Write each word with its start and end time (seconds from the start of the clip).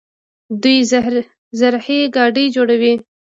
دوی 0.61 0.77
زرهي 1.59 1.99
ګاډي 2.15 2.45
جوړوي. 2.55 2.93